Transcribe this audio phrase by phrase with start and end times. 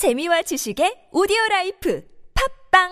[0.00, 2.02] 재미와 지식의 오디오 라이프
[2.72, 2.88] 팝빵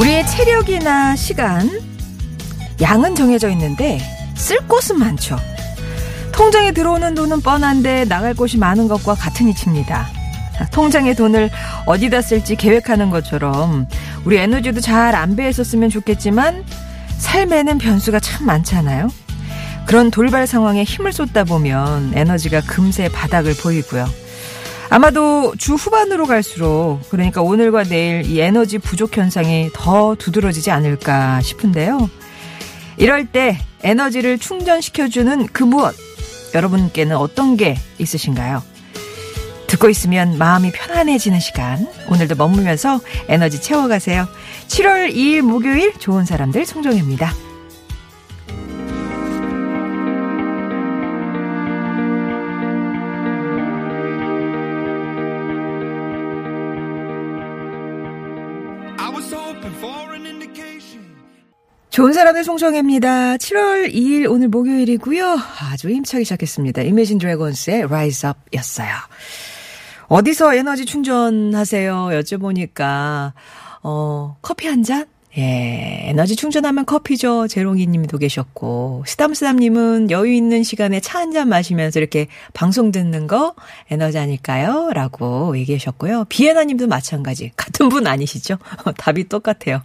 [0.00, 1.70] 우리의 체력이나 시간,
[2.80, 4.00] 양은 정해져 있는데
[4.34, 5.36] 쓸 곳은 많죠.
[6.32, 10.17] 통장에 들어오는 돈은 뻔한데 나갈 곳이 많은 것과 같은 이치입니다.
[10.72, 11.50] 통장에 돈을
[11.86, 13.86] 어디다 쓸지 계획하는 것처럼
[14.24, 16.64] 우리 에너지도 잘 안배해서 쓰면 좋겠지만
[17.18, 19.10] 삶에는 변수가 참 많잖아요.
[19.86, 24.06] 그런 돌발 상황에 힘을 쏟다 보면 에너지가 금세 바닥을 보이고요.
[24.90, 32.08] 아마도 주 후반으로 갈수록 그러니까 오늘과 내일 이 에너지 부족 현상이 더 두드러지지 않을까 싶은데요.
[32.96, 35.94] 이럴 때 에너지를 충전시켜주는 그 무엇
[36.54, 38.62] 여러분께는 어떤 게 있으신가요?
[39.68, 44.26] 듣고 있으면 마음이 편안해지는 시간 오늘도 머물면서 에너지 채워가세요.
[44.66, 47.32] 7월 2일 목요일 좋은 사람들 송정입니다.
[61.90, 63.38] 좋은 사람의 송정혜입니다.
[63.38, 65.36] 7월 2일 오늘 목요일이고요.
[65.72, 66.82] 아주 힘차게 시작했습니다.
[66.82, 68.88] 이매진 드래곤스의 Rise Up 였어요.
[70.08, 72.08] 어디서 에너지 충전하세요?
[72.12, 73.32] 여쭤보니까
[73.82, 75.06] 어, 커피 한 잔?
[75.36, 77.46] 예, 에너지 충전하면 커피죠.
[77.46, 83.26] 제롱이 님도 계셨고, 스담스담 님은 여유 있는 시간에 차 한 잔 마시면서 이렇게 방송 듣는
[83.26, 83.54] 거
[83.90, 84.90] 에너지 아닐까요?
[84.94, 86.24] 라고 얘기하셨고요.
[86.30, 87.52] 비에나 님도 마찬가지.
[87.56, 88.56] 같은 분 아니시죠?
[88.96, 89.82] 답이 똑같아요.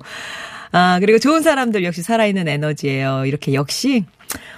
[0.72, 3.26] 아, 그리고 좋은 사람들 역시 살아있는 에너지예요.
[3.26, 4.06] 이렇게 역시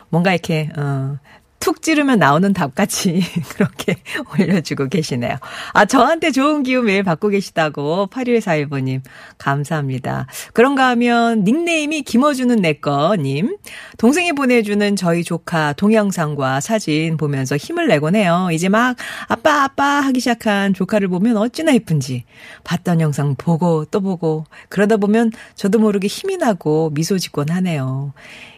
[0.09, 1.17] 뭔가 이렇게, 어,
[1.65, 3.23] 툭 찌르면 나오는 답같이
[3.57, 3.95] 그렇게
[4.31, 5.37] 올려주고 계시네요.
[5.73, 9.01] 아, 저한테 좋은 기운 매일 받고 계시다고 8141번님.
[9.39, 10.27] 감사합니다.
[10.53, 13.57] 그런가 하면 닉네임이 김어주는 내꺼님.
[13.97, 18.49] 동생이 보내주는 저희 조카 동영상과 사진 보면서 힘을 내곤 해요.
[18.51, 18.95] 이제 막
[19.27, 22.25] 아빠, 아빠 하기 시작한 조카를 보면 어찌나 이쁜지.
[22.63, 24.45] 봤던 영상 보고 또 보고.
[24.69, 28.13] 그러다 보면 저도 모르게 힘이 나고 미소 짓곤 하네요.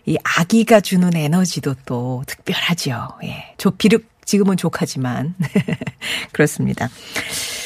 [0.08, 3.10] 이 아기가 주는 에너지도 또 특별하죠.
[3.26, 3.54] 예.
[3.58, 5.36] 조, 비록 지금은 조카지만.
[6.32, 6.90] 그렇습니다.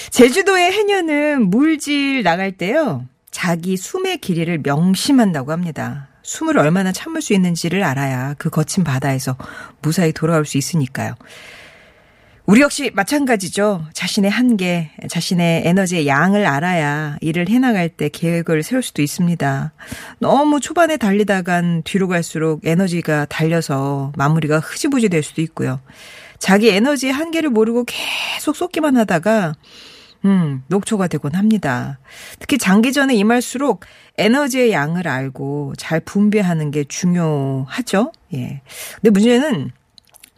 [0.10, 3.06] 제주도의 해녀는 물질 나갈 때요.
[3.30, 6.08] 자기 숨의 길이를 명심한다고 합니다.
[6.24, 9.38] 숨을 얼마나 참을 수 있는지를 알아야 그 거친 바다에서
[9.84, 11.16] 무사히 돌아올 수 있으니까요.
[12.52, 13.86] 우리 역시 마찬가지죠.
[13.94, 19.72] 자신의 한계, 자신의 에너지의 양을 알아야 일을 해나갈 때 계획을 세울 수도 있습니다.
[20.20, 25.80] 너무 초반에 달리다간 뒤로 갈수록 에너지가 달려서 마무리가 흐지부지 될 수도 있고요.
[26.40, 29.54] 자기 에너지의 한계를 모르고 계속 쏟기만 하다가
[30.26, 32.00] 음, 녹초가 되곤 합니다.
[32.40, 33.86] 특히 장기전에 임할수록
[34.18, 38.12] 에너지의 양을 알고 잘 분배하는 게 중요하죠.
[38.34, 38.62] 예.
[38.96, 39.72] 근데 문제는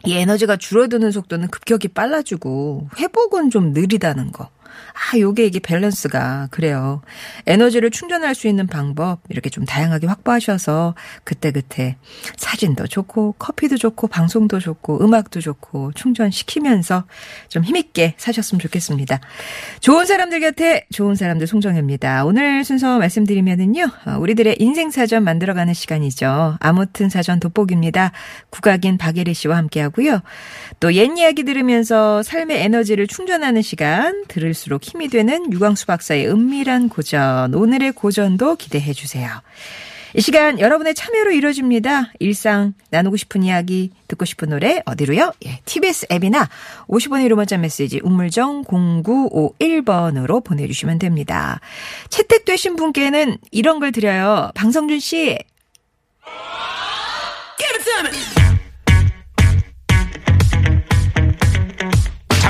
[0.06, 4.50] 이 에너지가 줄어드는 속도는 급격히 빨라지고 회복은 좀 느리다는 거.
[4.92, 7.02] 아, 요게 이게 밸런스가 그래요.
[7.46, 11.96] 에너지를 충전할 수 있는 방법 이렇게 좀 다양하게 확보하셔서 그때그때
[12.36, 17.04] 사진도 좋고 커피도 좋고 방송도 좋고 음악도 좋고 충전시키면서
[17.48, 19.20] 좀 힘있게 사셨으면 좋겠습니다.
[19.80, 22.24] 좋은 사람들 곁에 좋은 사람들 송정혜입니다.
[22.24, 23.90] 오늘 순서 말씀드리면은요.
[24.06, 26.56] 어, 우리들의 인생 사전 만들어가는 시간이죠.
[26.60, 28.12] 아무튼 사전 돋보기입니다.
[28.50, 30.22] 국악인 박예리 씨와 함께 하고요.
[30.80, 36.88] 또 옛 이야기 들으면서 삶의 에너지를 충전하는 시간 들을 수록 힘이 되는 유광수 박사의 은밀한
[36.88, 37.54] 고전.
[37.54, 39.28] 오늘의 고전도 기대해 주세요.
[40.16, 42.12] 이 시간 여러분의 참여로 이루어집니다.
[42.20, 45.32] 일상 나누고 싶은 이야기, 듣고 싶은 노래 어디로요?
[45.44, 46.48] 예, TBS 앱이나
[46.86, 51.60] 50원의 1호 문자 메시지 우물정 0951번으로 보내주시면 됩니다.
[52.10, 54.52] 채택되신 분께는 이런 걸 드려요.
[54.54, 55.36] 방성준 씨.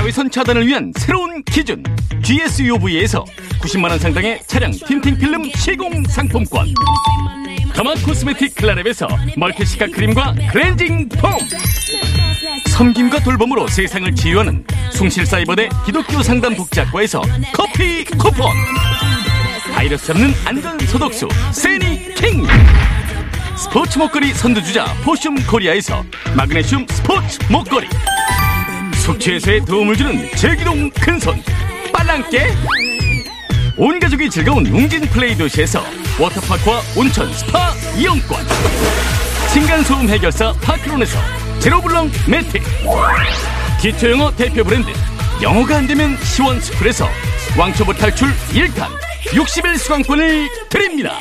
[0.05, 1.83] 자외선 차단을 위한 새로운 기준.
[2.21, 3.25] GSUV에서
[3.59, 6.67] 90만원 상당의 차량 tinting 필름 시공 상품권.
[7.73, 11.31] derma cosmetic 클라랩에서 멀티시카 크림과 클렌징 폼.
[12.69, 18.51] 섬김과 돌봄으로 세상을 치유하는 숭실사이버대 기독교 상담 복지학과에서 커피 쿠폰.
[19.73, 22.45] 바이러스 잡는 안전 소독수 세니킹.
[23.57, 26.03] 스포츠 목걸이 선두주자 포슘 코리아에서
[26.35, 27.87] 마그네슘 스포츠 목걸이
[29.05, 31.39] 숙취해소에 도움을 주는 제기동 큰손
[31.93, 32.47] 빨랑깨.
[33.77, 35.83] 온 가족이 즐거운 웅진 플레이 도시에서
[36.19, 38.43] 워터파크와 온천 스파 이용권.
[39.53, 41.19] 층간소음 해결사 파크론에서
[41.59, 42.59] 제로블럭 매트.
[43.79, 44.89] 기초영어 대표 브랜드
[45.39, 47.07] 영어가 안 되면 시원스쿨에서
[47.57, 48.89] 왕초보 탈출 1탄
[49.25, 51.19] 60일 수강권을 드립니다.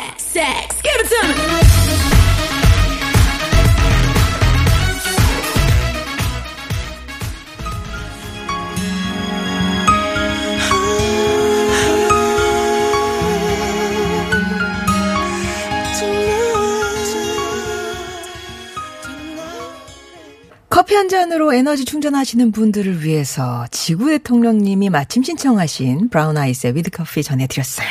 [20.85, 27.23] 커피 한 잔으로 에너지 충전하시는 분들을 위해서 지구 대통령님이 마침 신청하신 브라운 아이즈의 With Coffee
[27.23, 27.89] 전해드렸어요.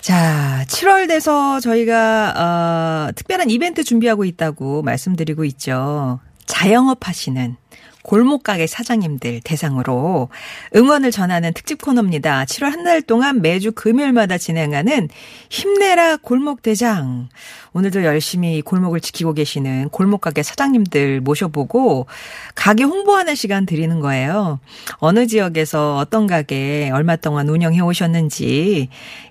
[0.00, 6.20] 자, 7월 돼서 저희가 어, 특별한 이벤트 준비하고 있다고 말씀드리고 있죠.
[6.46, 7.56] 자영업 하시는
[8.04, 10.28] 골목 가게 사장님들 대상으로
[10.76, 12.44] 응원을 전하는 특집 코너입니다.
[12.44, 15.08] 7월 한 달 동안 매주 금요일마다 진행하는
[15.50, 17.28] 힘내라 골목 대장.
[17.74, 22.06] 오늘도 열심히 골목을 지키고 계시는 골목 가게 사장님들 모셔보고
[22.54, 24.60] 가게 홍보하는 시간 드리는 거예요.
[24.98, 28.88] 어느 지역에서 어떤 가게 얼마 동안 운영해 오셨는지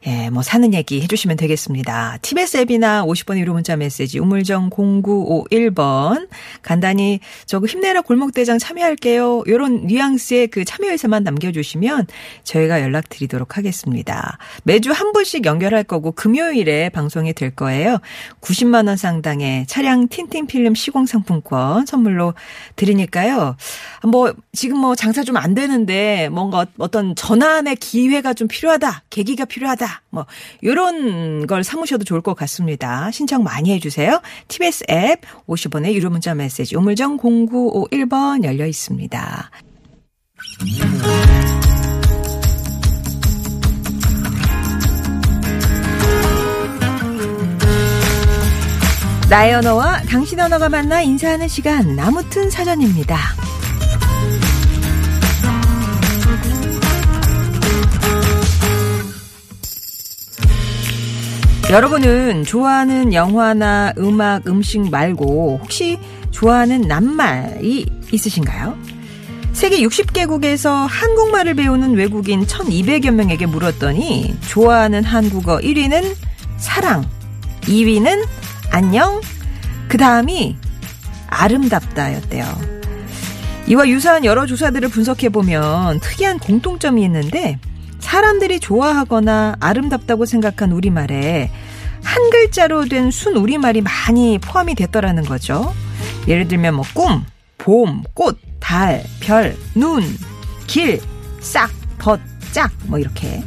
[0.08, 2.18] 예, 뭐 사는 얘기 해주시면 되겠습니다.
[2.24, 6.28] TBS 앱이나 50번 유료 문자 메시지 우물정 0951번
[6.64, 9.44] 간단히 저거 힘내라 골목대장 참여할게요.
[9.48, 12.08] 요런 뉘앙스의 그 참여에서만 남겨주시면
[12.44, 14.40] 저희가 연락드리도록 하겠습니다.
[14.64, 18.00] 매주 한 분씩 연결할 거고 금요일에 방송이 될 거예요.
[18.40, 22.36] 90만 원 상당의 차량 틴팅 필름 시공 상품권 선물로
[22.78, 23.58] 드리니까요.
[24.04, 29.04] 뭐 지금 뭐 장사 좀 안 되는데 뭔가 어떤 전환의 기회가 좀 필요하다.
[29.10, 30.04] 계기가 필요하다.
[30.12, 30.26] 뭐
[30.64, 33.10] 요런 걸 삼으셔도 좋을 것 같습니다.
[33.12, 34.22] 신청 많이 해 주세요.
[34.48, 39.50] TBS 앱 50원의 유료 문자 메시지 우물정 0951번 열려 있습니다.
[49.32, 53.18] 나의 언어와 당신 언어가 만나 인사하는 시간 나무튼 사전입니다.
[61.70, 65.98] 여러분은 좋아하는 영화나 음악, 음식 말고 혹시
[66.32, 68.78] 좋아하는 낱말이 있으신가요?
[69.54, 76.18] 세계 60개국에서 한국말을 배우는 외국인 1200여 명에게 물었더니 좋아하는 한국어 1위는
[76.58, 77.06] 사랑,
[77.62, 78.26] 2위는
[78.72, 79.22] 안녕,
[79.88, 80.56] 그 다음이
[81.28, 82.46] 아름답다였대요.
[83.68, 87.60] 이와 유사한 여러 조사들을 분석해보면 특이한 공통점이 있는데
[88.00, 91.52] 사람들이 좋아하거나 아름답다고 생각한 우리말에
[92.04, 95.74] 한 글자로 된 순 우리말이 많이 포함이 됐더라는 거죠.
[96.28, 97.24] 예를 들면 뭐 꿈,
[97.58, 100.04] 봄, 꽃, 달, 별, 눈,
[100.66, 101.00] 길,
[101.40, 101.70] 싹,
[102.00, 102.20] 벗,
[102.52, 103.44] 짝, 뭐 이렇게.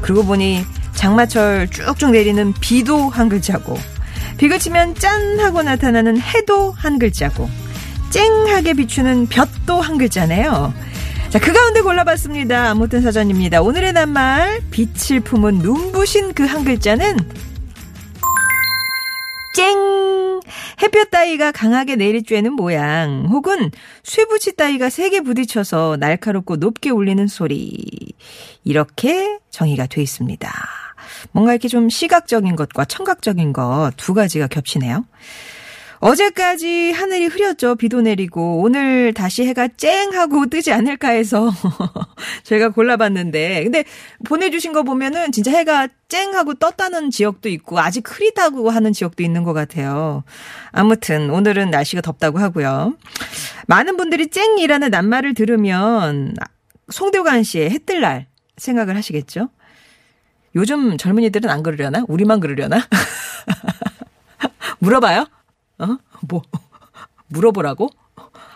[0.00, 0.64] 그러고 보니
[0.94, 3.76] 장마철 쭉쭉 내리는 비도 한 글자고,
[4.36, 7.48] 비가 치면 짠 하고 나타나는 해도 한 글자고,
[8.10, 10.74] 쨍하게 비추는 볕도 한 글자네요.
[11.30, 12.70] 자, 그 가운데 골라봤습니다.
[12.70, 13.62] 아무튼 사전입니다.
[13.62, 17.16] 오늘의 낱말, 빛을 품은 눈부신 그 한 글자는
[19.56, 20.40] 쨍!
[20.82, 23.70] 햇볕 따위가 강하게 내리쬐는 모양, 혹은
[24.02, 27.84] 쇠붙이 따위가 세게 부딪혀서 날카롭고 높게 울리는 소리.
[28.64, 30.52] 이렇게 정의가 돼 있습니다.
[31.32, 35.04] 뭔가 이렇게 좀 시각적인 것과 청각적인 것 두 가지가 겹치네요.
[36.00, 37.76] 어제까지 하늘이 흐렸죠.
[37.76, 41.50] 비도 내리고 오늘 다시 해가 쨍하고 뜨지 않을까 해서
[42.44, 43.84] 제가 골라봤는데 근데
[44.26, 49.54] 보내주신 거 보면은 진짜 해가 쨍하고 떴다는 지역도 있고 아직 흐리다고 하는 지역도 있는 것
[49.54, 50.24] 같아요.
[50.72, 52.94] 아무튼 오늘은 날씨가 덥다고 하고요.
[53.66, 56.34] 많은 분들이 쨍이라는 낱말을 들으면
[56.90, 58.26] 송대관 씨의 해뜰 날
[58.58, 59.48] 생각을 하시겠죠.
[60.54, 62.04] 요즘 젊은이들은 안 그러려나?
[62.08, 62.80] 우리만 그러려나?
[64.78, 65.26] 물어봐요.
[65.78, 65.96] 어?
[66.28, 66.42] 뭐,
[67.28, 67.88] 물어보라고?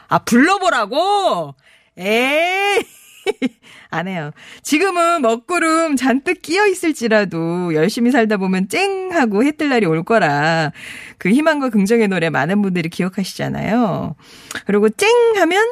[0.08, 1.54] 아, 불러보라고?
[1.96, 2.82] 에이!
[3.90, 4.30] 안 해요.
[4.62, 9.10] 지금은 먹구름 잔뜩 끼어 있을지라도 열심히 살다 보면 쨍!
[9.12, 10.72] 하고 해 뜰 날이 올 거라
[11.18, 14.14] 그 희망과 긍정의 노래 많은 분들이 기억하시잖아요.
[14.66, 15.08] 그리고 쨍!
[15.36, 15.66] 하면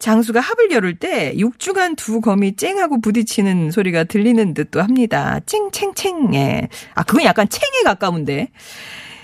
[0.00, 5.38] 장수가 합을 열을 때 육중한 두 검이 쨍하고 부딪히는 소리가 들리는 듯도 합니다.
[5.46, 6.34] 쨍챙챙.
[6.34, 6.68] 예.
[6.94, 8.48] 아, 그건 약간 챙에 가까운데.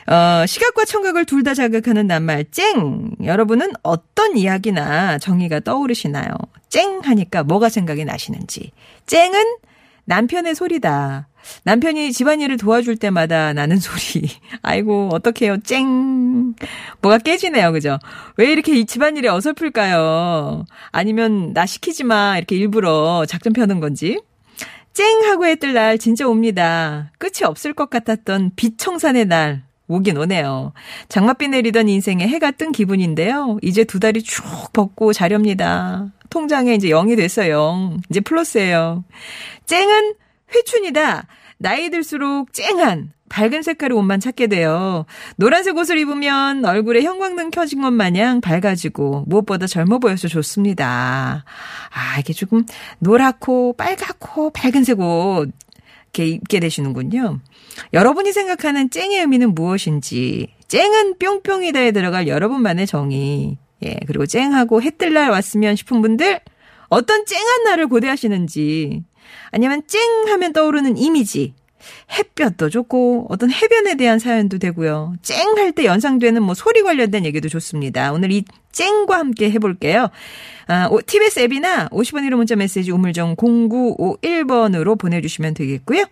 [0.07, 3.11] 어, 시각과 청각을 둘 다 자극하는 낱말 쨍.
[3.25, 6.29] 여러분은 어떤 이야기나 정의가 떠오르시나요?
[6.69, 8.71] 쨍 하니까 뭐가 생각이 나시는지.
[9.07, 9.57] 쨍은
[10.05, 11.27] 남편의 소리다.
[11.65, 14.29] 남편이 집안일을 도와줄 때마다 나는 소리.
[14.63, 15.59] 아이고, 어떡해요.
[15.63, 16.55] 쨍.
[17.03, 17.73] 뭐가 깨지네요.
[17.73, 17.99] 그죠?
[18.37, 20.65] 왜 이렇게 이 집안일이 어설플까요?
[20.93, 22.37] 아니면 나 시키지 마.
[22.39, 24.21] 이렇게 일부러 작전 펴는 건지.
[24.93, 27.13] 쨍 하고 했을 날 진짜 옵니다.
[27.19, 29.67] 끝이 없을 것 같았던 빛청산의 날.
[29.89, 30.73] 오긴 오네요.
[31.09, 33.59] 장맛비 내리던 인생에 해가 뜬 기분인데요.
[33.63, 36.13] 이제 두 다리 쭉 벗고 자렵니다.
[36.31, 37.97] 통장에 이제 0이 됐어요.
[38.11, 39.05] 이제 플러스예요.
[39.67, 40.15] 쨍은
[40.55, 41.27] 회춘이다.
[41.59, 45.05] 나이 들수록 쨍한 밝은 색깔의 옷만 찾게 돼요.
[45.37, 51.45] 노란색 옷을 입으면 얼굴에 형광등 켜진 것 마냥 밝아지고 무엇보다 젊어 보여서 좋습니다.
[51.91, 52.65] 아, 이게 조금
[53.01, 55.51] 노랗고 빨갛고 밝은색 옷
[56.15, 57.41] 이렇게 입게 되시는군요.
[57.93, 65.13] 여러분이 생각하는 쨍의 의미는 무엇인지, 쨍은 뿅뿅이다에 들어갈 여러분만의 정의, 예, 그리고 쨍하고 해 뜰
[65.13, 66.41] 날 왔으면 싶은 분들,
[66.89, 69.03] 어떤 쨍한 날을 고대하시는지,
[69.57, 71.55] 아니면 쨍 하면 떠오르는 이미지,
[72.13, 75.15] 햇볕도 좋고 어떤 해변에 대한 사연도 되고요.
[75.23, 78.13] 쨍 할 때 연상되는 뭐 소리 관련된 얘기도 좋습니다.
[78.13, 80.09] 오늘 이 쨍과 함께 해볼게요.
[80.69, 86.05] 아, TBS 앱이나 50원 1호 문자 메시지 우물정 0951번으로 보내주시면 되겠고요.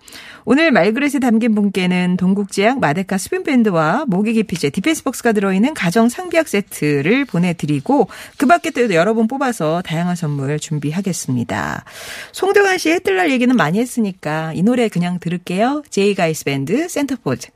[0.45, 8.09] 오늘 말그릇에 담긴 분께는 동국제약 마데카 스핀밴드와 모기 기피제 디펜스박스가 들어있는 가정 상비약 세트를 보내드리고
[8.39, 11.85] 그 밖에 또 여러 분 뽑아서 다양한 선물 준비하겠습니다.
[12.33, 15.83] 송대관 씨의 해뜰날 얘기는 많이 했으니까 이 노래 그냥 들을게요.
[15.91, 16.06] J.
[16.06, 17.49] Geils Band Centerfold.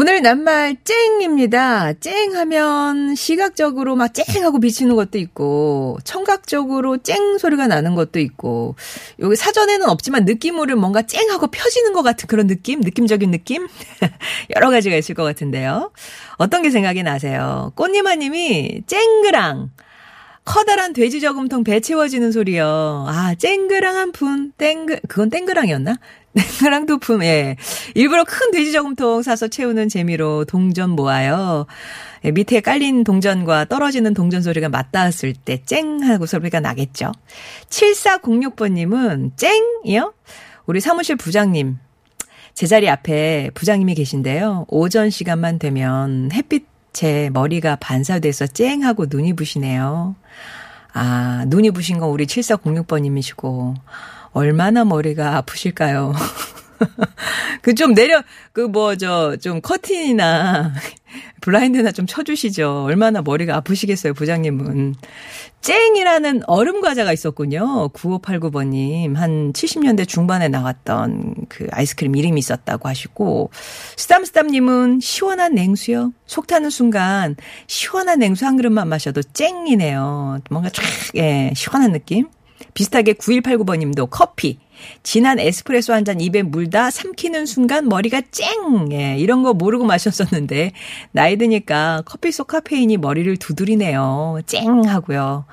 [0.00, 1.92] 오늘 낱말 쨍입니다.
[1.94, 8.76] 쨍하면 시각적으로 막 쨍하고 비치는 것도 있고 청각적으로 쨍 소리가 나는 것도 있고
[9.18, 13.66] 여기 사전에는 없지만 느낌으로 뭔가 쨍하고 펴지는 것 같은 그런 느낌, 느낌적인 느낌
[14.54, 15.90] 여러 가지가 있을 것 같은데요.
[16.36, 17.72] 어떤 게 생각이 나세요?
[17.74, 19.70] 꽃님아님이 쨍그랑
[20.44, 23.04] 커다란 돼지 저금통 배 채워지는 소리요.
[23.08, 25.96] 아, 쨍그랑 한 푼, 땡그, 그건 땡그랑이었나?
[26.86, 27.56] 두 푼, 예.
[27.94, 31.66] 일부러 큰 돼지 저금통 사서 채우는 재미로 동전 모아요.
[32.24, 37.12] 예, 밑에 깔린 동전과 떨어지는 동전 소리가 맞닿았을 때 쨍 하고 소리가 나겠죠.
[37.68, 40.14] 7406번님은 쨍이요?
[40.66, 41.78] 우리 사무실 부장님.
[42.54, 44.66] 제 자리 앞에 부장님이 계신데요.
[44.68, 50.16] 오전 시간만 되면 햇빛 제 머리가 반사돼서 쨍 하고 눈이 부시네요.
[50.92, 53.74] 아, 눈이 부신 건 우리 7406번님이시고,
[54.38, 56.14] 얼마나 머리가 아프실까요?
[57.62, 60.72] 그 좀 내려, 그 뭐, 저, 좀 커튼이나
[61.40, 62.84] 블라인드나 좀 쳐주시죠.
[62.84, 64.94] 얼마나 머리가 아프시겠어요, 부장님은.
[65.60, 67.88] 쨍이라는 얼음 과자가 있었군요.
[67.88, 69.14] 9589번님.
[69.14, 73.50] 한 70년대 중반에 나왔던 그 아이스크림 이름이 있었다고 하시고,
[73.96, 76.12] 스담스담님은 시원한 냉수요.
[76.26, 77.34] 속 타는 순간
[77.66, 80.40] 시원한 냉수 한 그릇만 마셔도 쨍이네요.
[80.50, 80.84] 뭔가 쫙,
[81.16, 82.28] 예, 시원한 느낌?
[82.74, 84.58] 비슷하게 9189번님도 커피.
[85.02, 88.92] 진한 에스프레소 한 잔 입에 물다 삼키는 순간 머리가 쨍!
[88.92, 90.72] 예, 이런 거 모르고 마셨었는데,
[91.12, 94.40] 나이 드니까 커피 속 카페인이 머리를 두드리네요.
[94.46, 94.84] 쨍!
[94.86, 95.44] 하고요.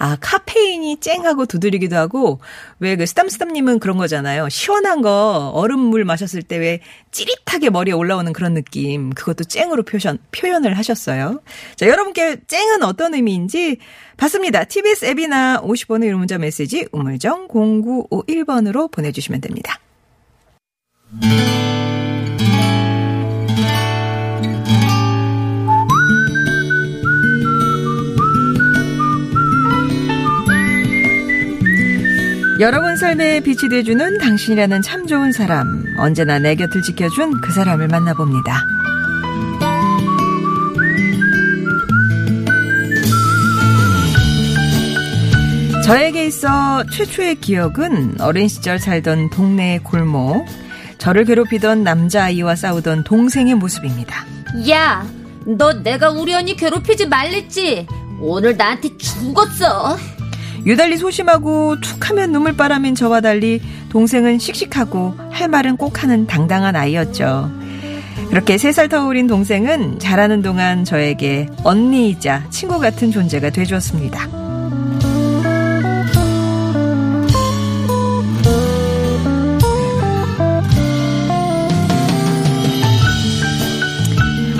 [0.00, 2.40] 아, 카페인이 쨍하고 두드리기도 하고,
[2.78, 4.48] 왜 그 스담스담님은 그런 거잖아요.
[4.48, 6.80] 시원한 거, 얼음물 마셨을 때 왜
[7.12, 9.10] 찌릿하게 머리에 올라오는 그런 느낌.
[9.10, 11.40] 그것도 쨍으로 표현, 표현을 하셨어요.
[11.76, 13.78] 자, 여러분께 쨍은 어떤 의미인지
[14.16, 14.64] 봤습니다.
[14.64, 19.78] TBS 앱이나 50번의 유료 문자 메시지 우물정 0951번으로 보내주시면 됩니다.
[32.60, 38.62] 여러분 삶에 빛이 돼주는 당신이라는 참 좋은 사람 언제나 내 곁을 지켜준 그 사람을 만나봅니다.
[45.86, 50.44] 저에게 있어 최초의 기억은 어린 시절 살던 동네의 골목
[50.98, 54.26] 저를 괴롭히던 남자아이와 싸우던 동생의 모습입니다.
[54.68, 55.06] 야,
[55.46, 57.86] 너 내가 우리 언니 괴롭히지 말랬지?
[58.20, 59.96] 오늘 나한테 죽었어.
[60.66, 67.50] 유달리 소심하고 툭하면 눈물바람인 저와 달리 동생은 씩씩하고 할 말은 꼭 하는 당당한 아이였죠.
[68.28, 74.39] 그렇게 세살더 어린 동생은 자라는 동안 저에게 언니이자 친구 같은 존재가 돼주었습니다.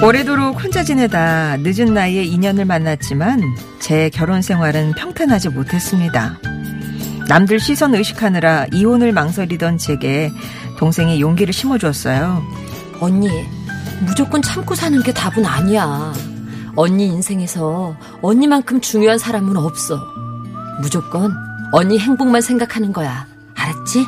[0.02, 3.42] 오래도록 혼자 지내다 늦은 나이에 인연을 만났지만
[3.80, 6.38] 제 결혼 생활은 평탄하지 못했습니다.
[7.28, 10.33] 남들 시선 의식하느라 이혼을 망설이던 제게
[10.78, 12.42] 동생이 용기를 심어주었어요.
[13.00, 13.28] 언니,
[14.07, 16.14] 무조건 참고 사는 게 답은 아니야.
[16.76, 20.00] 언니 인생에서 언니만큼 중요한 사람은 없어.
[20.80, 21.30] 무조건
[21.73, 23.26] 언니 행복만 생각하는 거야.
[23.54, 24.07] 알았지?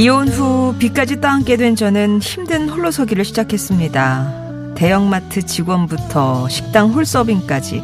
[0.00, 4.72] 이혼 후 빚까지 떠안게 된 저는 힘든 홀로서기를 시작했습니다.
[4.74, 7.82] 대형마트 직원부터 식당 홀서빙까지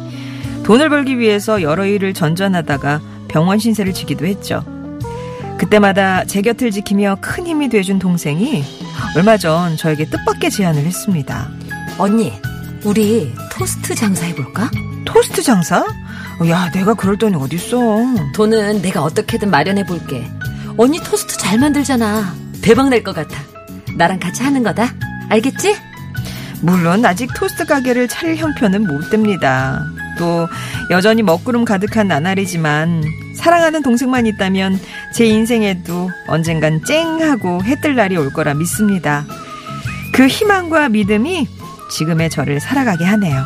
[0.63, 4.63] 돈을 벌기 위해서 여러 일을 전전하다가 병원 신세를 지기도 했죠.
[5.59, 8.63] 그때마다 제 곁을 지키며 큰 힘이 돼준 동생이
[9.15, 11.51] 얼마 전 저에게 뜻밖의 제안을 했습니다.
[11.99, 12.33] 언니,
[12.83, 14.71] 우리 토스트 장사 해볼까?
[15.05, 15.85] 토스트 장사?
[16.49, 18.31] 야, 내가 그럴 돈이 어딨어.
[18.33, 20.36] 돈은 내가 어떻게든 마련해볼게.
[20.77, 22.35] 언니 토스트 잘 만들잖아.
[22.61, 23.41] 대박 날 것 같아.
[23.95, 24.93] 나랑 같이 하는 거다.
[25.29, 25.75] 알겠지?
[26.61, 29.83] 물론 아직 토스트 가게를 차릴 형편은 못 됩니다.
[30.17, 30.47] 또
[30.89, 33.03] 여전히 먹구름 가득한 나날이지만
[33.35, 34.79] 사랑하는 동생만 있다면
[35.13, 39.25] 제 인생에도 언젠간 쨍하고 해 뜰 날이 올 거라 믿습니다.
[40.13, 41.47] 그 희망과 믿음이
[41.91, 43.43] 지금의 저를 살아가게 하네요.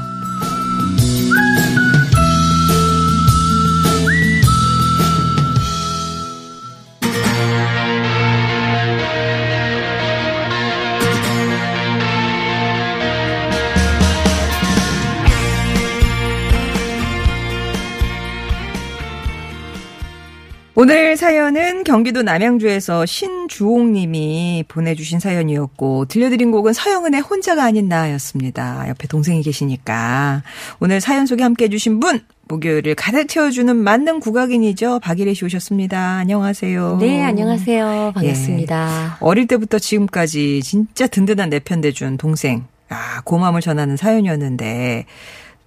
[20.81, 28.89] 오늘 사연은 경기도 남양주에서 신주옥 님이 보내주신 사연이었고, 들려드린 곡은 서영은의 혼자가 아닌 나였습니다.
[28.89, 30.41] 옆에 동생이 계시니까.
[30.79, 35.01] 오늘 사연 소개 함께 해주신 분, 목요일을 가득 채워주는 만능 국악인이죠.
[35.03, 35.99] 박일혜 씨 오셨습니다.
[36.17, 36.97] 안녕하세요.
[36.99, 38.13] 네, 안녕하세요.
[38.15, 39.17] 반갑습니다.
[39.21, 39.23] 예.
[39.23, 42.65] 어릴 때부터 지금까지 진짜 든든한 내편 돼준 동생.
[42.89, 45.05] 아, 고마움을 전하는 사연이었는데,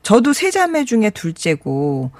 [0.03, 2.11] 저도 세 자매 중에 둘째고,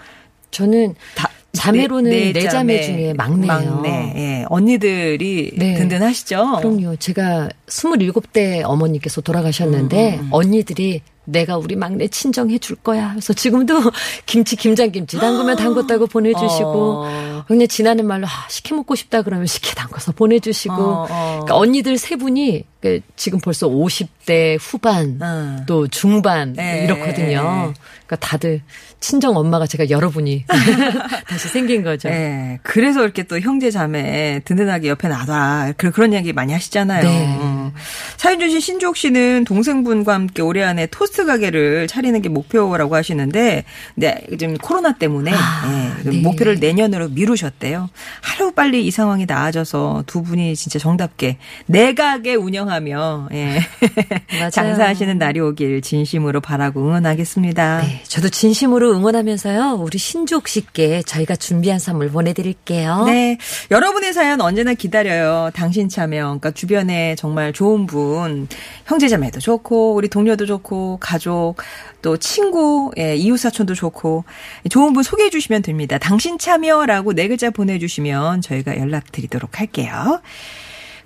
[0.53, 3.71] 저는 다, 자매로는 네, 네, 네 자매 자매, 중에 막내예요.
[3.71, 4.13] 막내.
[4.17, 4.45] 예.
[4.49, 5.75] 언니들이 네.
[5.75, 6.57] 든든하시죠?
[6.59, 6.97] 그럼요.
[6.97, 13.11] 제가 27대 어머니께서 돌아가셨는데 음, 언니들이 내가 우리 막내 친정해 줄 거야.
[13.11, 13.75] 그래서 지금도
[14.27, 17.45] 김치 김장김치 담그면 담궜다고 보내주시고 어.
[17.49, 21.31] 그냥 지나는 말로 아, 시켜 먹고 싶다 그러면 시켜 담궈서 보내주시고 어, 어.
[21.45, 25.65] 그러니까 언니들 세 분이 그 지금 벌써 50대 후반 음.
[25.67, 27.73] 또 중반 네, 이렇거든요.
[28.07, 28.61] 그러니까 다들
[29.01, 30.45] 친정 엄마가 제가 여러분이
[31.27, 32.11] 다시 생긴 거죠.
[32.11, 32.59] 예.
[32.63, 35.73] 그래서 이렇게 또 형제 자매 든든하게 옆에 놔둬.
[35.79, 37.03] 그- 그런 이야기 많이 하시잖아요.
[37.03, 37.39] 네.
[37.65, 37.73] 어.
[38.17, 44.27] 사연 주신 신주옥 씨는 동생분과 함께 올해 안에 토스트 가게를 차리는 게 목표라고 하시는데, 네,
[44.39, 46.21] 지금 코로나 때문에 아, 예, 그 네.
[46.21, 47.89] 목표를 내년으로 미루셨대요.
[48.21, 53.61] 하루 빨리 이 상황이 나아져서 두 분이 진짜 정답게 내 가게 운영하며 예.
[54.51, 57.83] 장사하시는 날이 오길 진심으로 바라고 응원하겠습니다.
[57.83, 59.79] 네, 저도 진심으로 응원하면서요.
[59.81, 63.05] 우리 신주옥 씨께 저희가 준비한 선물 보내드릴게요.
[63.07, 63.39] 네.
[63.71, 65.51] 여러분의 사연 언제나 기다려요.
[65.55, 66.25] 당신 참여.
[66.25, 68.47] 그러니까 주변에 정말 좋은 분,
[68.87, 71.57] 형제자매도 좋고, 우리 동료도 좋고, 가족,
[72.03, 74.25] 또 친구, 예, 이웃사촌도 좋고,
[74.69, 75.97] 좋은 분 소개해 주시면 됩니다.
[75.97, 80.21] 당신 참여라고 네 글자 보내주시면 저희가 연락드리도록 할게요.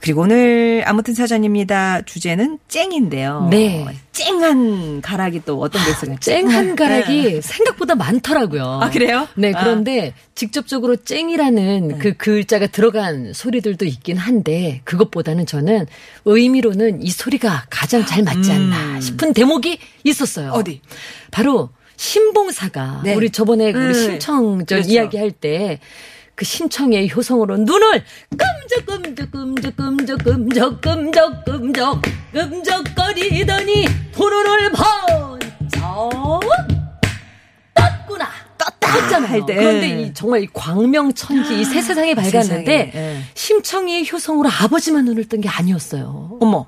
[0.00, 2.02] 그리고 오늘 아무튼 사전입니다.
[2.02, 3.48] 주제는 쨍인데요.
[3.50, 3.84] 네.
[4.12, 6.18] 쨍한 가락이 또 어떤 게 있을까요?
[6.20, 8.80] 쨍한 가락이 생각보다 많더라고요.
[8.82, 9.26] 아, 그래요?
[9.34, 9.61] 네, 아.
[9.61, 15.87] 그런데 직접적으로 쨍이라는 그 글자가 들어간 소리들도 있긴 한데 그것보다는 저는
[16.24, 20.50] 의미로는 이 소리가 가장 잘 맞지 않나 싶은 대목이 있었어요.
[20.50, 20.54] 음.
[20.54, 20.80] 어디?
[21.30, 23.14] 바로 신봉사가 네.
[23.14, 23.92] 우리 저번에 우리 음.
[23.92, 24.90] 심청 저 그렇죠.
[24.90, 25.80] 이야기할 때
[26.38, 36.40] 그 심청의 효성으로 눈을 끔적끔적 끔적 끔적 끔적 끔적 끔적 끔적거리더니 도로를 번쩍
[37.74, 38.29] 떴구나
[38.79, 39.33] 떴잖아요.
[39.33, 39.55] 할 때.
[39.57, 43.20] 그런데 이 정말 이 광명천지 이 새 세상에 밝았는데 세상에, 예.
[43.35, 46.38] 심청이의 효성으로 아버지만 눈을 뜬 게 아니었어요.
[46.40, 46.66] 어머.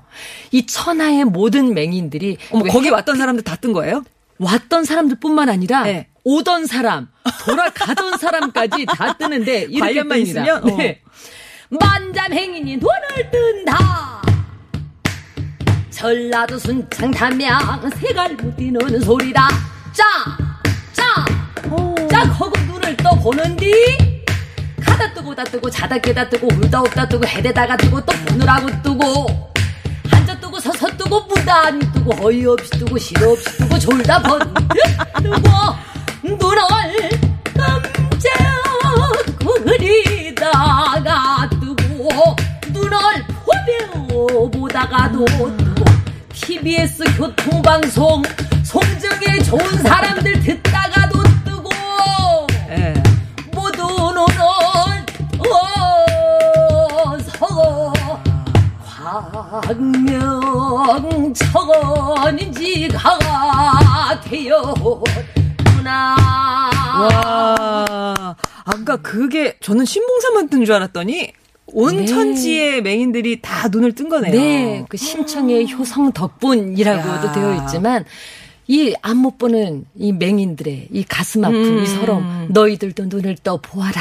[0.51, 4.03] 이 천하의 모든 맹인들이 어머, 왜 거기 왔던 사람들 다 뜬 거예요?
[4.37, 6.07] 왔던 사람들뿐만 아니라 네.
[6.23, 7.07] 오던 사람,
[7.45, 10.21] 돌아가던 사람까지 다 뜨는데 이렇게 관련만 뜹니다.
[10.21, 10.63] 있으면?
[10.63, 10.77] 어.
[10.77, 11.01] 네.
[11.69, 14.21] 만잠행인이 돈을 뜬다.
[15.89, 19.47] 전라도 순창 담양 세갈못 뛰는 소리다.
[19.93, 20.03] 짜,
[20.93, 21.03] 짜,
[22.09, 23.71] 짜 허고 눈을 떠 보는디.
[24.83, 29.51] 가다 뜨고 다 뜨고 자다 깨다 뜨고 울다 웃다 뜨고 해대다가 뜨고 또 보느라고 뜨고
[30.11, 34.53] 앉아 뜨고 서서 뜨고 무단히 뜨고 어이없이 뜨고 실없이 뜨고 졸다 번뜩
[35.21, 35.47] 뜨고
[45.25, 45.85] 뜨고
[46.33, 48.23] TBS 교통방송
[48.63, 51.69] 송정에 좋은 사람들 듣다가도 뜨고
[52.69, 52.93] 예.
[53.53, 54.25] 모두 눈을
[55.39, 57.93] 어서
[62.23, 66.15] 광명천지가 되었구나.
[67.01, 71.31] 와, 아까 그게 저는 신봉사만 뜬 줄 알았더니
[71.73, 72.05] 온 네.
[72.05, 74.31] 천지의 맹인들이 다 눈을 뜬 거네요.
[74.33, 77.31] 네, 그 심청의 효성 덕분이라고도 야.
[77.31, 78.05] 되어 있지만
[78.67, 81.83] 이 안 못 보는 이 맹인들의 이 가슴 아픈 음.
[81.83, 83.99] 이 서러움 너희들도 눈을 떠 보아라.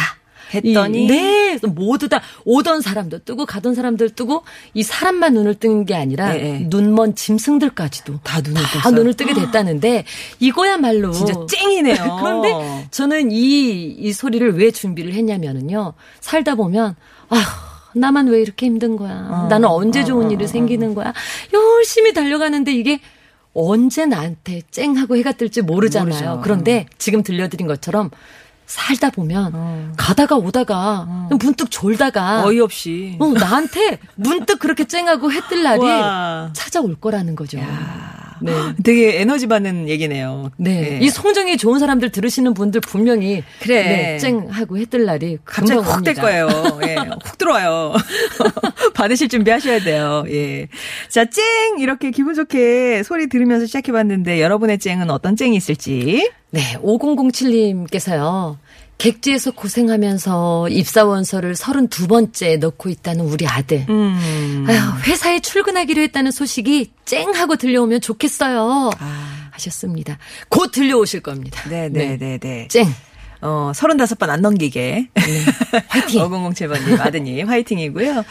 [0.55, 1.05] 했더니?
[1.05, 4.43] 이, 네, 모두 다 오던 사람도 뜨고 가던 사람들 뜨고
[4.75, 6.67] 이 사람만 눈을 뜬 게 아니라 예, 예.
[6.69, 8.95] 눈먼 짐승들까지도 다 눈을 다 떴어요.
[8.97, 10.05] 눈을 뜨게 됐다는데
[10.41, 12.19] 이거야말로 진짜 쨍이네요.
[12.21, 15.95] 그런데 저는 이, 이 소리를 왜 준비를 했냐면은요.
[16.21, 16.97] 살다 보면,
[17.29, 17.41] 아휴,
[17.95, 19.47] 나만 왜 이렇게 힘든 거야.
[19.49, 21.13] 나는 언제 좋은 일이 생기는 거야.
[21.53, 23.01] 열심히 달려가는데 이게
[23.53, 26.07] 언제 나한테 쨍하고 해가 뜰지 모르잖아요.
[26.09, 26.41] 모르죠.
[26.43, 28.11] 그런데 지금 들려드린 것처럼
[28.71, 33.17] 살다 보면 가다가 오다가 문득 졸다가 어이없이.
[33.19, 36.51] 어, 나한테 문득 그렇게 쨍하고 해 뜰 날이 와.
[36.53, 37.59] 찾아올 거라는 거죠.
[38.43, 38.53] 네.
[38.83, 40.51] 되게 에너지 받는 얘기네요.
[40.57, 40.99] 네.
[41.01, 43.83] 이 송정이 좋은 사람들 들으시는 분들 분명히 그래.
[43.83, 46.15] 네, 쨍하고 해뜰 날이 갑자기 확 될.
[46.15, 46.49] 거예요.
[46.85, 47.95] 예, 훅 들어와요.
[48.95, 50.25] 받으실 준비 하셔야 돼요.
[50.29, 50.69] 예.
[51.09, 51.79] 자, 쨍!
[51.79, 56.31] 이렇게 기분 좋게 소리 들으면서 시작해 봤는데 여러분의 쨍은 어떤 쨍이 있을지.
[56.51, 58.57] 네, 5007님께서요.
[59.01, 63.87] 객지에서 고생하면서 입사원서를 32번째 넣고 있다는 우리 아들.
[63.89, 64.67] 음.
[64.69, 68.91] 아휴, 회사에 출근하기로 했다는 소식이 쨍 하고 들려오면 좋겠어요.
[69.53, 70.19] 하셨습니다.
[70.51, 71.63] 곧 들려오실 겁니다.
[71.65, 71.69] 아.
[71.71, 72.69] 네네 네 네.
[72.69, 72.85] 쨍.
[73.41, 75.09] 어, 35번 안 넘기게.
[75.89, 76.21] 화이팅.
[76.29, 78.23] 5007번님, 아드님, 화이팅이고요.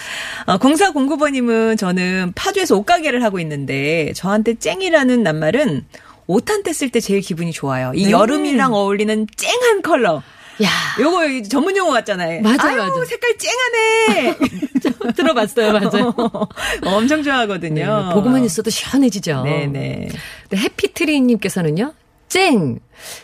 [0.46, 5.86] 어, 0409번님은 저는 파주에서 옷가게를 하고 있는데, 저한테 쨍이라는 낱말은
[6.28, 7.92] 옷한때쓸때 제일 기분이 좋아요.
[7.96, 8.12] 이 네.
[8.12, 10.22] 여름이랑 어울리는 쨍한 컬러.
[10.64, 10.70] 야,
[11.00, 12.42] 요거 전문 용어 같잖아요.
[12.42, 13.06] 맞아요, 아유, 맞아요.
[13.06, 14.38] 색깔 쨍하네.
[15.16, 16.14] 들어봤어요, 맞아요.
[16.84, 18.08] 엄청 좋아하거든요.
[18.10, 19.44] 네, 보고만 있어도 시원해지죠.
[19.44, 20.10] 네네.
[20.50, 21.94] 네, 해피트리님께서는요,
[22.28, 22.80] 쨍!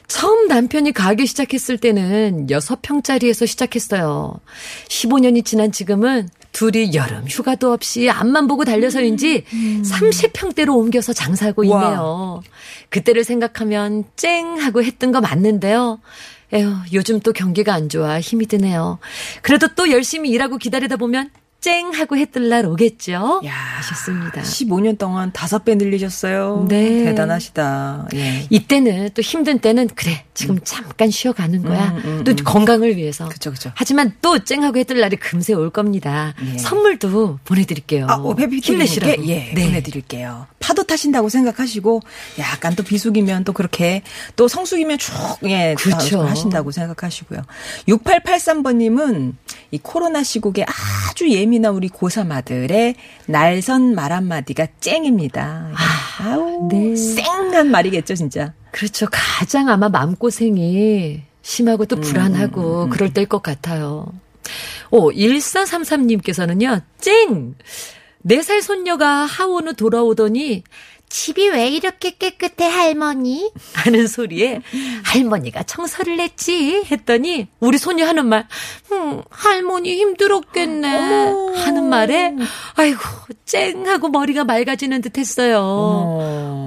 [0.08, 4.40] 처음 남편이 가게 시작했을 때는 6평짜리에서 시작했어요.
[4.88, 9.44] 15년이 지난 지금은 둘이 여름 휴가도 없이 앞만 보고 달려서인지
[9.84, 11.70] 30평대로 옮겨서 장사하고 음.
[11.72, 11.84] 와.
[11.84, 12.42] 있네요.
[12.90, 14.58] 그때를 생각하면 쨍!
[14.60, 16.00] 하고 했던 거 맞는데요.
[16.54, 19.00] 에휴, 요즘 또 경기가 안 좋아 힘이 드네요.
[19.42, 21.30] 그래도 또 열심히 일하고 기다리다 보면
[21.66, 21.92] 쨍!
[21.96, 23.42] 하고 해뜰 날 오겠죠?
[23.44, 24.40] 야, 하셨습니다.
[24.44, 26.68] 15년 동안 다섯 배 늘리셨어요.
[26.70, 27.06] 네.
[27.06, 28.10] 대단하시다.
[28.14, 28.46] 예.
[28.52, 32.36] 이때는 또 힘든 때는 그래 지금 잠깐 쉬어가는 거야 음, 음, 또 음.
[32.44, 33.72] 건강을 위해서 그쵸, 그쵸.
[33.74, 36.58] 하지만 또 쨍 하고 해뜰 날이 금세 올 겁니다 예.
[36.58, 39.66] 선물도 보내드릴게요 아, 어, 힘내시라고 예, 네.
[39.66, 40.46] 보내드릴게요.
[40.60, 42.02] 파도 타신다고 생각하시고
[42.40, 44.02] 약간 또 비수기면 또 그렇게
[44.36, 46.24] 또 성수기면 쭉 예, 그렇죠.
[46.24, 47.42] 다 하신다고 생각하시고요.
[47.88, 49.34] 6883번님은
[49.72, 52.96] 이 코로나 시국에 아주 예민 한 우리 고3 아들의
[53.28, 55.72] 날선 말 한마디가 쨍입니다.
[56.20, 56.96] 아 우, 네.
[56.96, 58.54] 쌩한 말이겠죠, 진짜.
[58.76, 64.06] 그렇죠 가장 아마 마음고생이 심하고 음, 또 불안하고 그럴 때일 것 같아요
[64.92, 67.56] 오 1433님께서는요 쨍
[68.28, 70.64] 4살 손녀가 하원 후 돌아오더니
[71.16, 73.50] 집이 왜 이렇게 깨끗해 할머니?
[73.74, 74.60] 하는 소리에
[75.06, 78.46] 할머니가 청소를 했지 했더니 우리 손녀 하는 말
[78.92, 80.88] 음, 할머니 힘들었겠네
[81.56, 82.36] 하는 말에
[82.76, 83.00] 아이고
[83.46, 85.60] 쨍 하고 머리가 맑아지는 듯 했어요.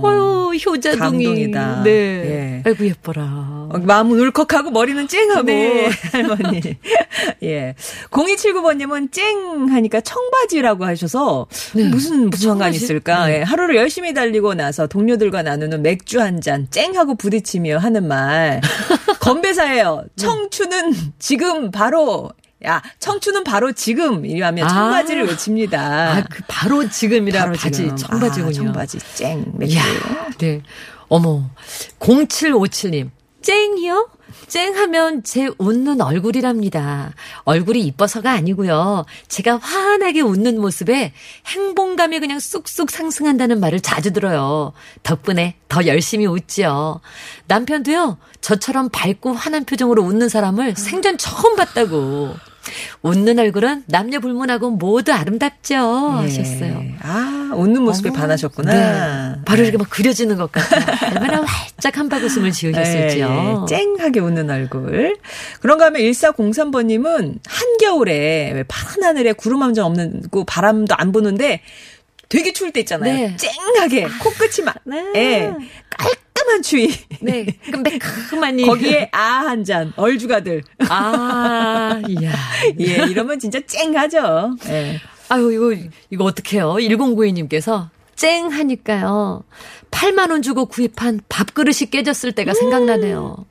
[0.03, 0.28] 어머.
[0.51, 1.83] 아유 효자동이 감동이다.
[1.85, 1.91] 네.
[1.91, 2.63] 예.
[2.65, 3.23] 아이고 예뻐라.
[3.71, 5.89] 어, 마음은 울컥하고 머리는 쨍하고 네.
[6.13, 6.61] 할머니.
[7.43, 7.75] 예.
[8.11, 11.85] 0279번님은 쨍 하니까 청바지라고 하셔서 네.
[11.85, 12.77] 무슨 청바지?
[12.77, 13.27] 있을까?
[13.27, 13.39] 네.
[13.39, 13.43] 예.
[13.43, 18.61] 하루를 열심히 달리고 나서 동료들과 나누는 맥주 한 잔 쨍하고 부딪히며 하는 말.
[19.21, 20.05] 건배사예요.
[20.17, 20.25] 네.
[20.25, 22.31] 청춘은 지금 바로
[22.65, 24.69] 야, 청춘은 바로 지금 이러면 아.
[24.69, 26.13] 청바지를 외칩니다.
[26.17, 27.97] 아, 그 바로 지금이라 바로 바지 지금.
[27.97, 28.49] 청바지군요.
[28.49, 29.79] 아, 청바지 쨍 맥주.
[30.39, 30.63] 네.
[31.09, 31.49] 어머,
[32.01, 33.11] 0757님.
[33.43, 34.11] 쨍이요?
[34.49, 37.13] 쨍하면 제 웃는 얼굴이랍니다.
[37.45, 39.05] 얼굴이 이뻐서가 아니고요.
[39.29, 41.13] 제가 환하게 웃는 모습에
[41.47, 44.73] 행복감이 그냥 쑥쑥 상승한다는 말을 자주 들어요.
[45.03, 47.01] 덕분에 더 열심히 웃지요.
[47.47, 48.19] 남편도요.
[48.41, 52.35] 저처럼 밝고 환한 표정으로 웃는 사람을 생전 처음 봤다고.
[53.03, 55.77] 웃는 얼굴은 남녀 불문하고 모두 아름답죠.
[55.77, 56.81] 하셨어요.
[56.83, 56.95] 예.
[57.03, 58.19] 아, 웃는 모습에 어머.
[58.19, 58.73] 반하셨구나.
[59.35, 59.41] 네.
[59.45, 60.85] 바로 이렇게 막 그려지는 것 같아요.
[61.15, 63.27] 얼마나 활짝 한바구음을 지으셨을지요.
[63.27, 63.77] 예, 예.
[63.97, 65.17] 쨍하게 웃는 얼굴.
[65.61, 71.61] 그런가 하면 1403번님은 한겨울에 왜 파란 하늘에 구름 한 점 없는 고 바람도 안 부는데
[72.31, 73.13] 되게 추울 때 있잖아요.
[73.15, 73.37] 네.
[73.37, 75.05] 쨍하게 코끝이 막 네.
[75.15, 75.53] 예.
[75.91, 76.93] 깔 끔한 추위.
[77.21, 77.45] 네.
[77.71, 78.65] 그 매콤하니.
[78.65, 80.63] 거기에 아 한 잔 얼주가들.
[80.89, 82.33] 아, 이야.
[82.81, 84.57] 예, 이러면 진짜 쨍하죠.
[84.69, 85.01] 예.
[85.29, 86.75] 아유, 이거, 이거 어떡해요.
[86.75, 89.45] 1092님께서 쨍 하니까요.
[89.93, 93.47] 8만 원 주고 구입한 밥그릇이 깨졌을 때가 생각나네요.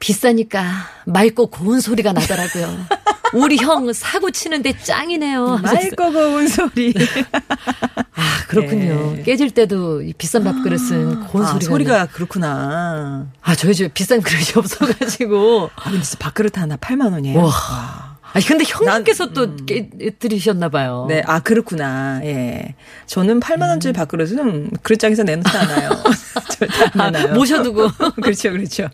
[0.00, 0.64] 비싸니까
[1.06, 2.86] 맑고 고운 소리가 나더라고요.
[3.34, 5.58] 우리 형 사고 치는데 짱이네요.
[5.62, 6.92] 맑고 고운 소리.
[8.14, 9.14] 아, 그렇군요.
[9.16, 9.22] 네.
[9.22, 11.70] 깨질 때도 이 비싼 밥그릇은 고운 아, 소리가.
[11.70, 13.26] 소리가 나- 그렇구나.
[13.42, 15.70] 아, 저희 집에 비싼 그릇이 없어가지고.
[15.76, 17.38] 아, 근데 진짜 밥그릇 하나 8만 원이에요.
[17.40, 18.05] 와.
[18.36, 18.38] 와.
[18.38, 21.06] 아니, 근데 형님께서 난- 또 깨뜨리셨나 봐요.
[21.08, 22.20] 네, 아, 그렇구나.
[22.24, 22.74] 예.
[23.06, 25.90] 저는 8만 원짜리 밥그릇은 그릇장에서 내놓지 않아요.
[26.98, 27.34] 아.
[27.34, 27.88] 모셔두고.
[28.22, 28.88] 그렇죠, 그렇죠.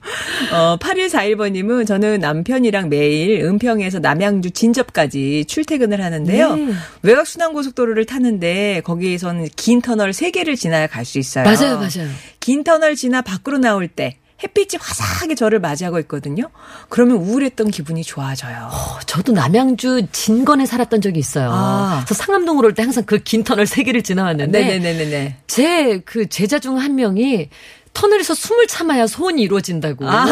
[0.52, 6.54] 어, 8141번님은 저는 남편이랑 매일 은평에서 남양주 진접까지 출퇴근을 하는데요.
[6.56, 6.72] 네.
[7.02, 11.44] 외곽 순환고속도로를 타는데 거기에서는 긴 터널 3개를 지나야 갈 수 있어요.
[11.44, 12.08] 맞아요, 맞아요.
[12.38, 16.50] 긴 터널 지나 밖으로 나올 때 햇빛이 화사하게 저를 맞이하고 있거든요.
[16.88, 18.68] 그러면 우울했던 기분이 좋아져요.
[18.72, 21.50] 어, 저도 남양주 진건에 살았던 적이 있어요.
[21.52, 22.02] 아.
[22.04, 25.36] 그래서 상암동으로 올 때 항상 그 긴 터널 세 개를 지나왔는데 네네네네.
[25.46, 27.48] 제그 제자 중 한 명이
[27.92, 30.08] 터널에서 숨을 참아야 소원이 이루어진다고.
[30.08, 30.24] 아.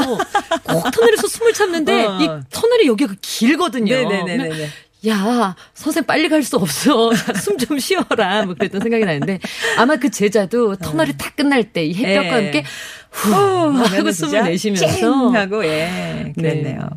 [0.64, 2.18] 꼭 터널에서 숨을 참는데 어.
[2.20, 3.94] 이 터널이 여기가 길거든요.
[3.94, 4.48] 네네네네네.
[4.48, 4.68] 그러면
[5.08, 7.10] 야, 선생 빨리 갈 수 없어.
[7.40, 8.44] 숨 좀 쉬어라.
[8.44, 9.38] 뭐 그랬던 생각이 나는데
[9.78, 12.44] 아마 그 제자도 터널이 다 끝날 때 이 햇볕과 예.
[12.44, 12.64] 함께
[13.10, 16.88] 후 하고 진짜 숨을 내쉬면서 쨍 하고 예 그랬네요.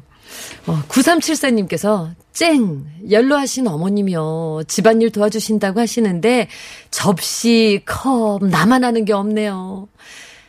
[0.68, 6.48] 어, 9374님께서 쨍 연로하신 어머님이요 집안일 도와주신다고 하시는데
[6.92, 9.88] 접시 컵 나만 하는 게 없네요.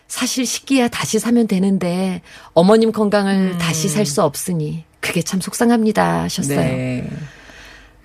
[0.09, 6.59] 사실 식기야 다시 사면 되는데 어머님 건강을 다시 살 수 없으니 그게 참 속상합니다 하셨어요.
[6.61, 7.09] 네.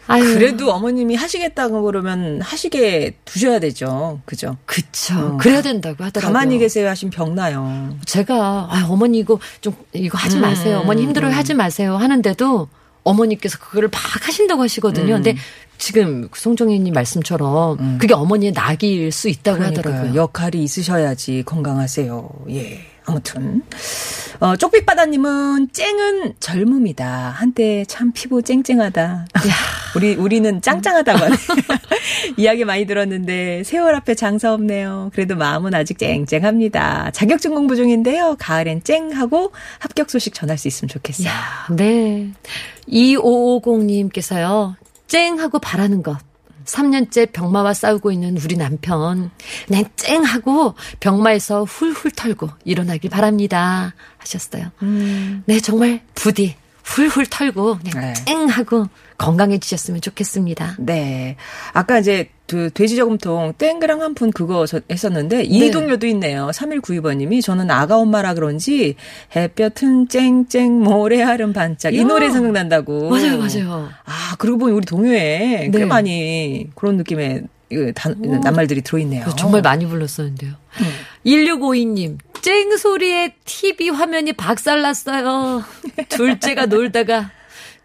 [0.09, 4.21] 아유, 그래도 어머님이 하시겠다고 그러면 하시게 두셔야 되죠.
[4.25, 4.57] 그죠?
[4.65, 5.15] 그쵸.
[5.17, 5.37] 어.
[5.37, 6.33] 그래야 된다고 하더라고요.
[6.33, 7.95] 가만히 계세요 하신 병나요.
[8.05, 10.79] 제가 아, 어머니 이거 좀 이거 하지 음, 마세요.
[10.79, 12.67] 어머니 힘들어요 하지 마세요 하는데도
[13.03, 15.15] 어머니께서 그거를 막 하신다고 하시거든요.
[15.15, 15.23] 음.
[15.23, 15.35] 근데
[15.77, 19.93] 지금 그 송정혜님 말씀처럼 그게 어머니의 낙일 수 있다고 그러니까요.
[19.93, 20.21] 하더라고요.
[20.21, 22.29] 역할이 있으셔야지 건강하세요.
[22.51, 22.81] 예.
[23.09, 23.63] 아무튼
[24.39, 27.31] 어, 쪽빛바다님은 쨍은 젊음이다.
[27.35, 29.25] 한때 참 피부 쨍쨍하다.
[29.95, 31.35] 우리 우리는 짱짱하다고 하네.
[32.37, 35.09] 이야기 많이 들었는데 세월 앞에 장사 없네요.
[35.13, 37.11] 그래도 마음은 아직 쨍쨍합니다.
[37.11, 38.35] 자격증 공부 중인데요.
[38.39, 41.27] 가을엔 쨍하고 합격 소식 전할 수 있으면 좋겠어요.
[41.27, 42.29] 야, 네.
[42.87, 44.75] 2550님께서요.
[45.07, 46.17] 쨍하고 바라는 것.
[46.69, 49.31] 3년째 병마와 싸우고 있는 우리 남편.
[49.67, 53.93] 그냥 쨍 하고 병마에서 훌훌 털고 일어나길 바랍니다.
[54.17, 54.71] 하셨어요.
[55.45, 56.55] 네, 정말 부디
[56.89, 58.13] 훌훌 털고 그냥 네.
[58.25, 60.75] 쨍하고 건강해지셨으면 좋겠습니다.
[60.79, 61.35] 네.
[61.73, 66.49] 아까 이제 그 돼지 저금통 땡그랑 한 푼 그거 저- 했었는데 이 동료도 있네요.
[66.51, 68.95] 3192번님이 저는 아가 엄마라 그런지
[69.35, 72.03] 햇볕은 쨍쨍 모래알은 반짝 이 야.
[72.05, 73.09] 노래 생각난다고.
[73.09, 73.89] 맞아요, 맞아요.
[74.05, 75.85] 아 그러고 보니 우리 동요에 꽤 네.
[75.85, 79.27] 많이 그런 느낌의 이 단- 낱말들이 들어있네요.
[79.37, 80.53] 정말 많이 불렀었는데요.
[81.25, 85.63] 1652님, 쨍 소리에 TV 화면이 박살났어요.
[86.09, 87.31] 둘째가 놀다가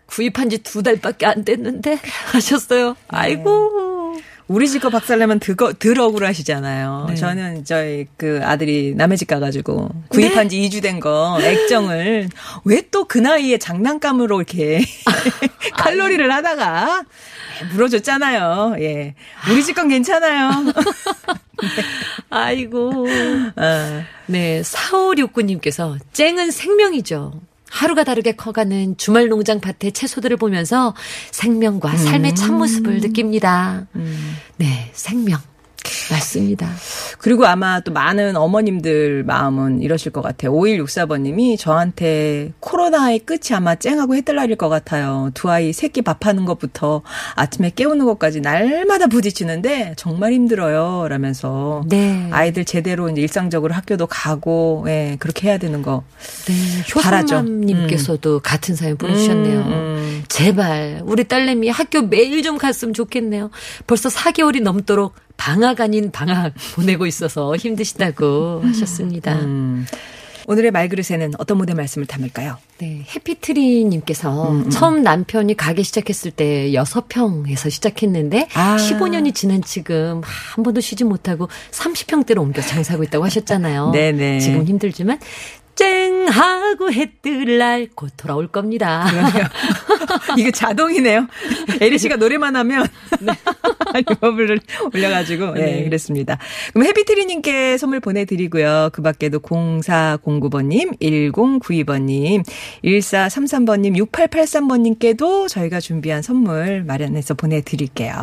[0.07, 1.99] 구입한 지 두 달밖에 안 됐는데
[2.33, 2.97] 하셨어요.
[3.09, 4.17] 아이고.
[4.47, 7.07] 우리 집 거 박살내면 드거, 덜 억울하시잖아요.
[7.09, 7.14] 네.
[7.14, 12.29] 저는 저희 그 아들이 남의 집 가가지고 구입한 지 2주 된 거 액정을
[12.64, 14.83] 왜 또 그 나이에 장난감으로 이렇게
[15.77, 17.05] 칼로리를 하다가
[17.72, 18.77] 물어줬잖아요.
[18.81, 19.14] 예.
[19.50, 20.50] 우리 집 건 괜찮아요.
[22.31, 23.07] 아이고.
[23.57, 24.05] 어.
[24.27, 27.40] 네, 4569님께서 쨍은 생명이죠.
[27.70, 30.94] 하루가 다르게 커가는 주말 농장 밭의 채소들을 보면서
[31.33, 33.87] 생명과 삶의 참모습을 느낍니다.
[34.57, 35.40] 네, 생명.
[36.11, 36.70] 맞습니다.
[37.18, 40.53] 그리고 아마 또 많은 어머님들 마음은 이러실 것 같아요.
[40.53, 45.31] 5164번님이 저한테 코로나의 끝이 아마 쨍하고 해뜰 날일 것 같아요.
[45.35, 47.03] 두 아이 새끼 밥하는 것부터
[47.35, 51.09] 아침에 깨우는 것까지 날마다 부딪히는데 정말 힘들어요.
[51.09, 52.29] 라면서 네.
[52.33, 56.03] 아이들 제대로 이제 일상적으로 학교도 가고 예, 그렇게 해야 되는 거.
[56.47, 56.55] 네,
[57.01, 57.37] 바라죠.
[57.37, 59.61] 효선맘님께서도 같은 사연 보내주셨네요.
[59.61, 60.25] 음, 음.
[60.29, 63.51] 제발 우리 딸내미 학교 매일 좀 갔으면 좋겠네요.
[63.87, 69.35] 벌써 4개월이 넘도록 방학 아닌 방학 보내고 있어서 힘드시다고 하셨습니다.
[69.40, 69.87] 음.
[70.47, 72.59] 오늘의 말그릇에는 어떤 무대 말씀을 담을까요?
[72.79, 78.77] 네, 해피트리님께서 음, 처음 남편이 가게 시작했을 때 6평에서 시작했는데 아.
[78.77, 83.90] 15년이 지난 지금 한 번도 쉬지 못하고 30평대로 옮겨 장사하고 있다고 하셨잖아요.
[83.97, 84.40] 네네.
[84.40, 85.18] 지금 힘들지만
[85.75, 89.05] 쨍 하고 해 뜰 날 곧 돌아올 겁니다.
[90.39, 91.27] 이게 자동이네요.
[91.81, 92.87] 에리 씨가 노래만 하면
[93.95, 94.61] 리버블을
[94.95, 95.65] 올려가지고 네.
[95.65, 95.85] 네.
[95.85, 96.39] 그랬습니다.
[96.73, 98.91] 그럼 해피트리님께 선물 보내드리고요.
[98.93, 102.45] 그 밖에도 0409번님, 1092번님,
[102.85, 108.15] 1433번님, 6883번님께도 저희가 준비한 선물 마련해서 보내드릴게요.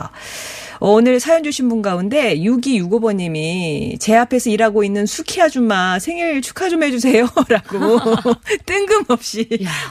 [0.83, 6.69] 어, 오늘 사연 주신 분 가운데 6265번님이 제 앞에서 일하고 있는 수키 아줌마 생일 축하
[6.69, 7.27] 좀 해주세요.
[7.49, 7.99] 라고
[8.65, 9.47] 뜬금없이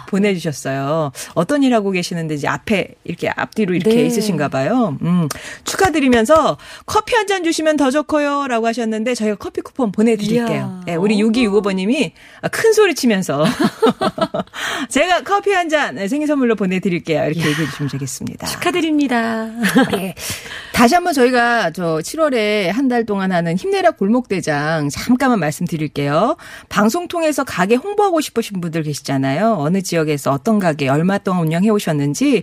[0.08, 1.12] 보내주셨어요.
[1.34, 4.06] 어떤 일 하고 계시는데 이제 앞에 이렇게 앞뒤로 이렇게 네.
[4.06, 4.98] 있으신가 봐요.
[5.02, 5.28] 음,
[5.64, 8.48] 축하드리면서 커피 한 잔 주시면 더 좋고요.
[8.48, 10.80] 라고 하셨는데 저희가 커피 쿠폰 보내드릴게요.
[10.86, 12.10] 네, 우리 6265번님이
[12.50, 13.44] 큰 소리 치면서
[14.90, 17.26] 제가 커피 한 잔 생일 선물로 보내드릴게요.
[17.26, 18.46] 이렇게 얘기해 주시면 되겠습니다.
[18.48, 19.48] 축하드립니다.
[19.98, 20.14] 예.
[20.80, 26.36] 다시 한번 저희가 저 7월에 한 달 동안 하는 힘내라 골목대장 잠깐만 말씀드릴게요.
[26.68, 29.56] 방송 통해서 가게 홍보하고 싶으신 분들 계시잖아요.
[29.58, 32.42] 어느 지역에서 어떤 가게 얼마 동안 운영해 오셨는지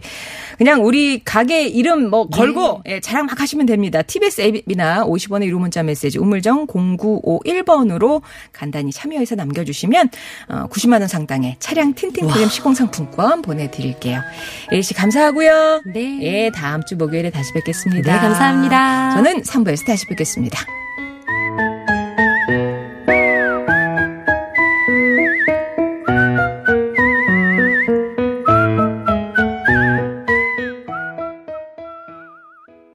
[0.58, 4.02] 그냥 우리 가게 이름 뭐 걸고 예, 자랑 막 하시면 됩니다.
[4.02, 8.21] TBS 앱이나 50원의 유료 문자 메시지 우물정 0951번으로
[8.54, 10.10] 간단히 참여해서 남겨주시면
[10.47, 14.21] 어, 90만 원 상당의 차량 틴틴크림 시공 상품권 보내드릴게요.
[14.82, 15.82] 씨 감사하고요.
[15.93, 16.19] 네.
[16.21, 18.13] 예, 다음 주 목요일에 다시 뵙겠습니다.
[18.13, 19.11] 네, 감사합니다.
[19.11, 20.59] 저는 3부에서 다시 뵙겠습니다.